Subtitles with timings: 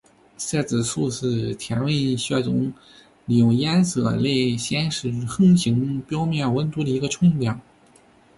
[0.35, 2.73] 色指数是天文学中
[3.27, 7.61] 利用颜色来显示恒星表面温度的一个纯量。